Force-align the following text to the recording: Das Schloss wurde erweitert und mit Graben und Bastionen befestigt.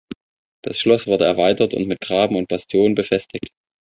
Das 0.65 0.79
Schloss 0.79 1.05
wurde 1.05 1.25
erweitert 1.25 1.75
und 1.75 1.87
mit 1.87 2.01
Graben 2.01 2.35
und 2.35 2.47
Bastionen 2.47 2.95
befestigt. 2.95 3.49